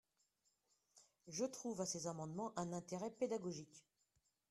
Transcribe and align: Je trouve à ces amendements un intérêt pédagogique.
Je 1.27 1.45
trouve 1.45 1.79
à 1.79 1.85
ces 1.85 2.07
amendements 2.07 2.53
un 2.57 2.73
intérêt 2.73 3.11
pédagogique. 3.11 3.85